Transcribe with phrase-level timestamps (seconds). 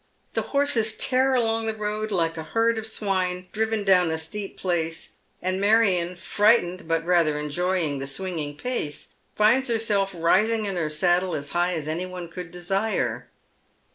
[0.33, 4.57] The horses tear along the road like the herd of swine rtnven down a steep
[4.57, 5.09] place,
[5.43, 11.35] and Marion, frightened, but rather enjoying the swinging pace, finds herself rising in her Baddle
[11.35, 13.27] as high as anyone could desire.